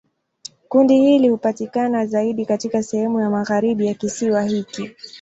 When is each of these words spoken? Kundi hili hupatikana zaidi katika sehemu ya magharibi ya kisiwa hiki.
Kundi 0.69 1.01
hili 1.01 1.29
hupatikana 1.29 2.05
zaidi 2.05 2.45
katika 2.45 2.83
sehemu 2.83 3.19
ya 3.19 3.29
magharibi 3.29 3.85
ya 3.87 3.93
kisiwa 3.93 4.43
hiki. 4.43 4.91